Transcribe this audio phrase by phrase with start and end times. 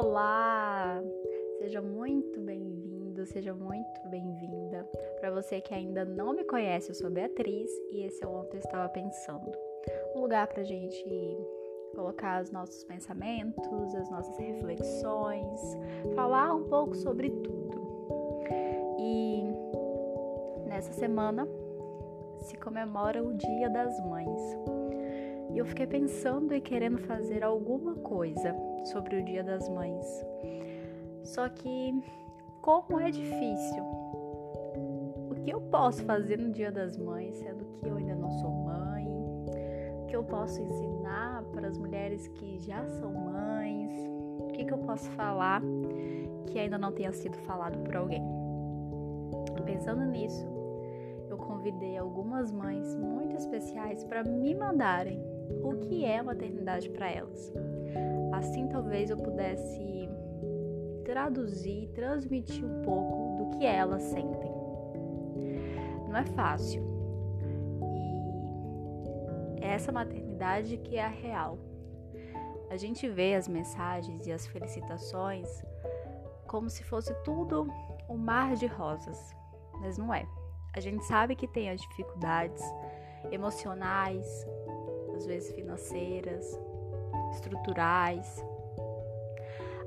[0.00, 1.02] Olá!
[1.58, 4.88] Seja muito bem-vindo, seja muito bem-vinda.
[5.18, 8.58] Para você que ainda não me conhece, eu sou Beatriz e esse é o Ontem
[8.58, 9.50] Eu Estava Pensando.
[10.14, 11.04] Um lugar para gente
[11.96, 15.60] colocar os nossos pensamentos, as nossas reflexões,
[16.14, 18.44] falar um pouco sobre tudo.
[19.00, 19.42] E
[20.68, 21.48] nessa semana
[22.42, 24.87] se comemora o Dia das Mães.
[25.58, 28.54] Eu fiquei pensando e querendo fazer alguma coisa
[28.84, 30.06] sobre o Dia das Mães.
[31.24, 32.00] Só que,
[32.62, 33.82] como é difícil.
[35.28, 38.52] O que eu posso fazer no Dia das Mães, sendo que eu ainda não sou
[38.52, 39.08] mãe?
[40.00, 43.90] O que eu posso ensinar para as mulheres que já são mães?
[44.38, 45.60] O que, que eu posso falar
[46.46, 48.22] que ainda não tenha sido falado por alguém?
[49.66, 50.46] Pensando nisso,
[51.28, 57.52] eu convidei algumas mães muito especiais para me mandarem o que é maternidade para elas.
[58.32, 60.08] Assim, talvez eu pudesse
[61.04, 64.52] traduzir, transmitir um pouco do que elas sentem.
[66.08, 66.82] Não é fácil.
[69.60, 71.58] E é essa maternidade que é a real.
[72.70, 75.48] A gente vê as mensagens e as felicitações
[76.46, 77.66] como se fosse tudo
[78.08, 79.34] um mar de rosas,
[79.80, 80.26] mas não é.
[80.74, 82.62] A gente sabe que tem as dificuldades
[83.30, 84.46] emocionais,
[85.18, 86.58] às vezes financeiras,
[87.32, 88.44] estruturais.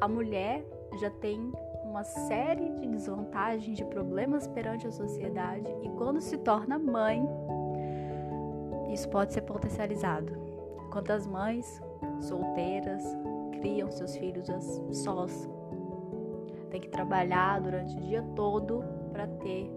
[0.00, 0.64] A mulher
[1.00, 1.52] já tem
[1.84, 7.26] uma série de desvantagens, de problemas perante a sociedade e quando se torna mãe,
[8.92, 10.32] isso pode ser potencializado.
[10.92, 11.82] Quantas mães
[12.20, 13.02] solteiras
[13.52, 14.48] criam seus filhos
[14.92, 15.50] sós,
[16.70, 19.70] tem que trabalhar durante o dia todo para ter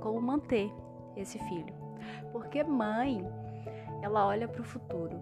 [0.00, 0.70] como manter
[1.16, 1.74] esse filho.
[2.32, 3.26] Porque mãe
[4.02, 5.20] ela olha para o futuro.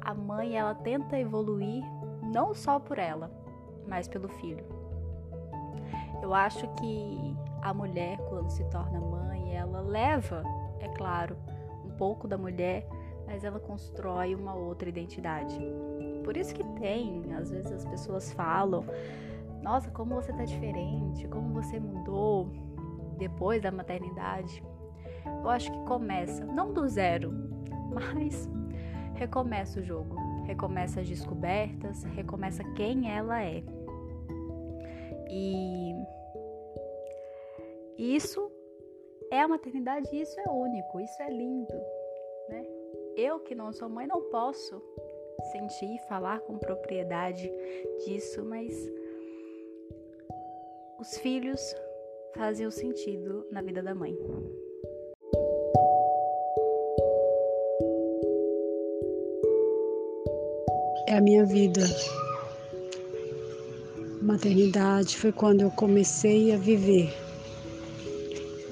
[0.00, 1.82] A mãe, ela tenta evoluir
[2.22, 3.30] não só por ela,
[3.86, 4.64] mas pelo filho.
[6.22, 10.42] Eu acho que a mulher, quando se torna mãe, ela leva,
[10.80, 11.36] é claro,
[11.84, 12.86] um pouco da mulher,
[13.26, 15.58] mas ela constrói uma outra identidade.
[16.22, 18.84] Por isso que tem, às vezes as pessoas falam:
[19.62, 22.48] "Nossa, como você tá diferente, como você mudou
[23.18, 24.62] depois da maternidade".
[25.42, 27.32] Eu acho que começa não do zero,
[27.94, 28.48] mas
[29.14, 33.62] recomeça o jogo, recomeça as descobertas, recomeça quem ela é.
[35.30, 35.94] E
[37.96, 38.50] isso
[39.30, 41.74] é a maternidade, isso é único, isso é lindo,
[42.48, 42.66] né?
[43.16, 44.82] Eu que não sou mãe não posso
[45.52, 47.52] sentir e falar com propriedade
[48.04, 48.74] disso, mas
[50.98, 51.60] os filhos
[52.34, 54.16] fazem o sentido na vida da mãe.
[61.16, 61.82] A minha vida.
[64.22, 67.12] Maternidade foi quando eu comecei a viver.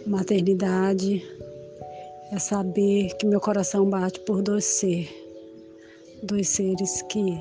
[0.06, 1.22] Maternidade
[2.32, 5.10] é saber que meu coração bate por dois seres,
[6.22, 7.38] dois seres que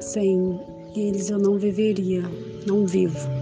[0.00, 0.60] sem
[0.94, 2.22] eles eu não viveria,
[2.66, 3.39] não vivo.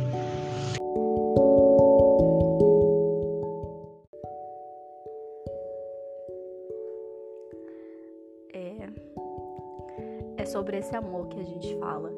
[10.48, 12.12] Sobre esse amor que a gente fala.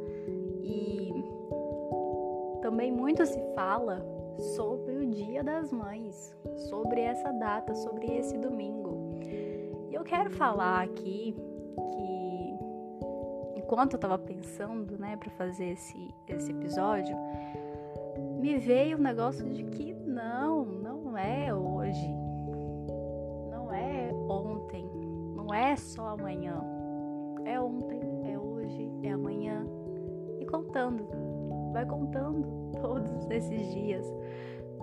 [0.63, 1.13] E
[2.63, 4.05] também muito se fala
[4.55, 6.35] sobre o Dia das Mães,
[6.69, 9.19] sobre essa data, sobre esse domingo.
[9.91, 11.35] E eu quero falar aqui
[11.93, 17.17] que enquanto eu estava pensando, né, para fazer esse esse episódio,
[18.41, 22.09] me veio um negócio de que não, não é hoje.
[23.51, 24.87] Não é ontem,
[25.35, 26.50] não é só amanhã.
[30.71, 31.09] Contando,
[31.73, 32.47] vai contando
[32.81, 34.07] todos esses dias,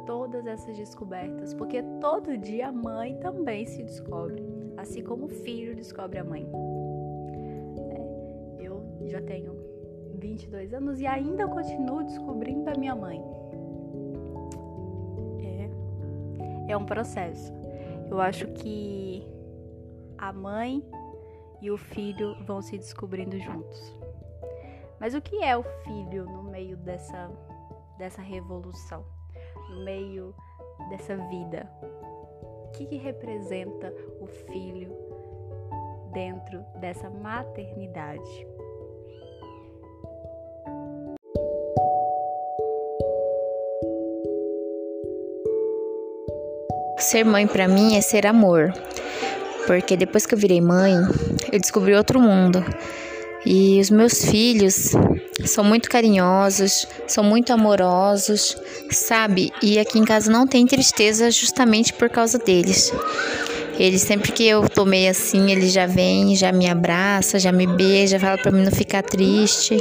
[0.05, 4.43] todas essas descobertas, porque todo dia a mãe também se descobre,
[4.75, 6.45] assim como o filho descobre a mãe.
[7.89, 9.55] É, eu já tenho
[10.15, 13.23] 22 anos e ainda continuo descobrindo a minha mãe.
[16.67, 17.53] É, é um processo.
[18.09, 19.25] Eu acho que
[20.17, 20.83] a mãe
[21.61, 23.97] e o filho vão se descobrindo juntos.
[24.99, 27.29] Mas o que é o filho no meio dessa,
[27.97, 29.05] dessa revolução,
[29.69, 30.33] no meio
[30.89, 31.69] dessa vida?
[32.65, 34.95] O que, que representa o filho
[36.11, 38.47] dentro dessa maternidade?
[46.97, 48.73] Ser mãe para mim é ser amor,
[49.67, 50.93] porque depois que eu virei mãe,
[51.51, 52.59] eu descobri outro mundo
[53.49, 54.91] E os meus filhos
[55.45, 58.57] são muito carinhosos, são muito amorosos,
[58.91, 59.53] sabe?
[59.63, 62.91] E aqui em casa não tem tristeza justamente por causa deles.
[63.79, 68.19] Ele sempre que eu tomei assim, ele já vem, já me abraça, já me beija,
[68.19, 69.77] fala para mim não ficar triste.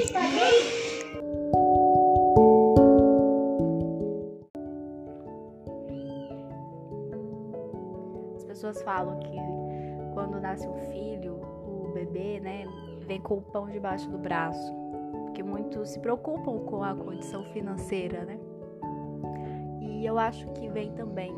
[8.37, 12.65] As pessoas falam que quando nasce um filho, o bebê, né,
[13.07, 14.75] vem com o pão debaixo do braço,
[15.25, 18.39] porque muitos se preocupam com a condição financeira, né?
[19.81, 21.35] E eu acho que vem também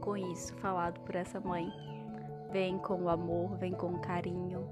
[0.00, 1.72] com isso falado por essa mãe.
[2.52, 4.68] Vem com o amor, vem com o carinho,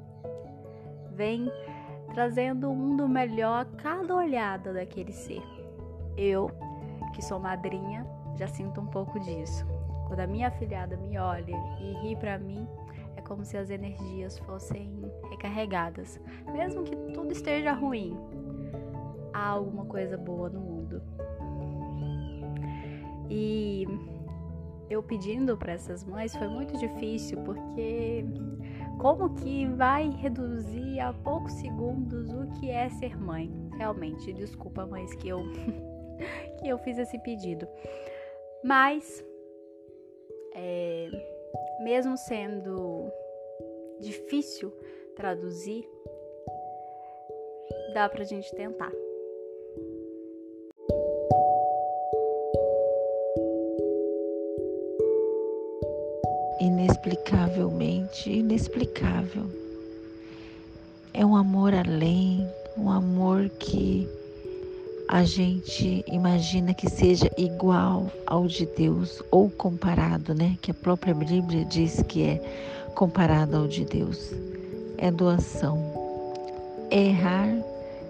[1.11, 1.51] vem
[2.13, 5.43] trazendo um mundo melhor a cada olhada daquele ser.
[6.17, 6.49] Eu,
[7.13, 8.07] que sou madrinha,
[8.37, 9.67] já sinto um pouco disso.
[10.07, 12.67] Quando a minha afilhada me olha e ri para mim,
[13.25, 14.91] como se as energias fossem
[15.31, 16.21] recarregadas.
[16.53, 18.17] Mesmo que tudo esteja ruim,
[19.33, 21.03] há alguma coisa boa no mundo.
[23.29, 23.87] E
[24.89, 28.25] eu pedindo para essas mães foi muito difícil porque
[28.99, 33.51] como que vai reduzir a poucos segundos o que é ser mãe?
[33.77, 35.41] Realmente, desculpa, mães, que eu
[36.61, 37.67] que eu fiz esse pedido.
[38.63, 39.25] Mas
[40.55, 41.11] é,
[41.81, 43.11] mesmo sendo
[44.01, 44.73] difícil
[45.17, 45.89] traduzir,
[47.93, 48.93] dá pra gente tentar.
[56.61, 59.45] inexplicavelmente inexplicável.
[61.13, 64.09] É um amor além, um amor que
[65.15, 70.59] a gente imagina que seja igual ao de Deus ou comparado, né?
[70.61, 74.33] Que a própria Bíblia diz que é comparado ao de Deus.
[74.99, 75.79] É doação.
[76.91, 77.47] É errar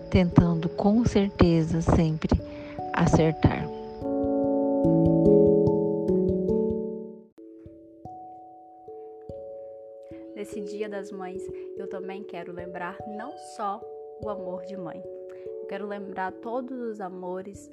[0.09, 2.41] tentando com certeza sempre
[2.95, 3.69] acertar.
[10.35, 11.43] Nesse Dia das Mães,
[11.77, 13.79] eu também quero lembrar não só
[14.23, 15.03] o amor de mãe,
[15.65, 17.71] eu quero lembrar todos os amores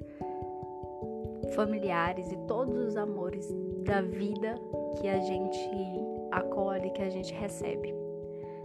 [1.54, 3.46] familiares e todos os amores
[3.84, 4.54] da vida
[4.98, 5.70] que a gente
[6.30, 7.94] acolhe, que a gente recebe.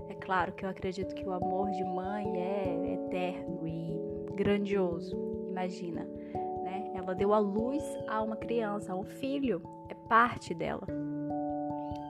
[0.08, 4.00] É claro que eu acredito que o amor de mãe é eterno e
[4.34, 5.14] grandioso.
[5.50, 6.08] Imagina,
[6.64, 6.94] né?
[6.96, 10.88] Ela deu a luz a uma criança, a um filho, é parte dela.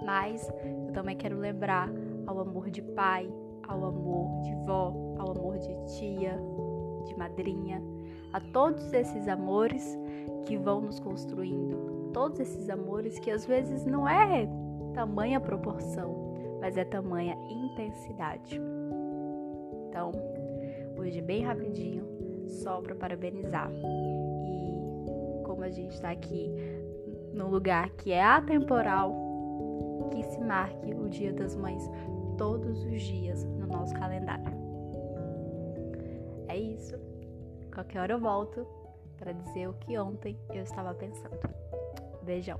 [0.05, 0.47] Mas
[0.87, 1.89] eu também quero lembrar
[2.27, 3.27] ao amor de pai,
[3.67, 6.39] ao amor de vó, ao amor de tia,
[7.07, 7.81] de madrinha,
[8.33, 9.97] a todos esses amores
[10.45, 14.47] que vão nos construindo, todos esses amores que às vezes não é
[14.93, 18.59] tamanha proporção, mas é tamanha intensidade.
[19.87, 20.11] Então,
[20.97, 22.05] hoje bem rapidinho,
[22.47, 23.71] só para parabenizar.
[23.71, 26.51] E como a gente está aqui
[27.33, 29.13] num lugar que é atemporal,
[30.11, 31.83] que se marque o Dia das Mães
[32.37, 34.66] todos os dias no nosso calendário.
[36.47, 36.95] É isso.
[37.73, 38.65] Qualquer hora eu volto
[39.17, 41.37] para dizer o que ontem eu estava pensando.
[42.23, 42.59] Beijão.